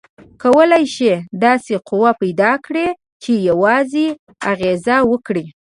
کولی 0.41 0.85
شئ 0.95 1.13
داسې 1.45 1.73
قوه 1.89 2.11
پیداکړئ 2.21 2.87
چې 3.23 3.31
یوازې 3.49 4.07
اغیزه 4.51 4.95
وکړي؟ 5.11 5.45